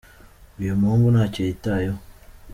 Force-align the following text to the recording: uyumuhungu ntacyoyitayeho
uyumuhungu 0.59 1.07
ntacyoyitayeho 1.11 1.97